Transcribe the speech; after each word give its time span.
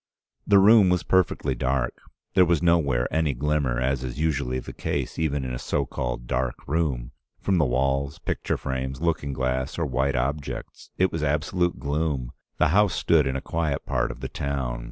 "The 0.47 0.57
room 0.57 0.89
was 0.89 1.03
perfectly 1.03 1.53
dark. 1.53 1.95
There 2.33 2.43
was 2.43 2.63
nowhere 2.63 3.07
any 3.13 3.35
glimmer, 3.35 3.79
as 3.79 4.03
is 4.03 4.19
usually 4.19 4.57
the 4.57 4.73
case, 4.73 5.19
even 5.19 5.45
in 5.45 5.53
a 5.53 5.59
so 5.59 5.85
called 5.85 6.25
dark 6.25 6.65
room, 6.67 7.11
from 7.39 7.59
the 7.59 7.65
walls, 7.67 8.17
picture 8.17 8.57
frames, 8.57 8.99
looking 8.99 9.31
glass 9.31 9.77
or 9.77 9.85
white 9.85 10.15
objects. 10.15 10.89
It 10.97 11.11
was 11.11 11.21
absolute 11.21 11.77
gloom. 11.79 12.31
The 12.57 12.69
house 12.69 12.95
stood 12.95 13.27
in 13.27 13.35
a 13.35 13.41
quiet 13.41 13.85
part 13.85 14.09
of 14.09 14.21
the 14.21 14.27
town. 14.27 14.79